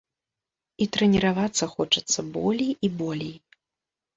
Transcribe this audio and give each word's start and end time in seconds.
І 0.85 0.87
трэніравацца 0.95 1.69
хочацца 1.75 2.19
болей 2.39 2.71
і 2.89 2.91
болей. 3.03 3.35